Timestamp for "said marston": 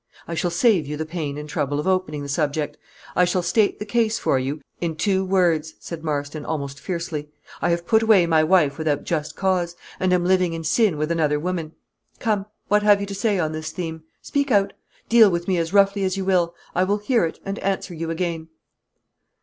5.79-6.43